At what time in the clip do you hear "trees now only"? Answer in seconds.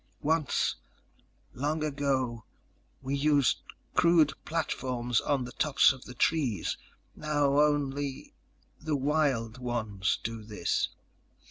6.15-8.33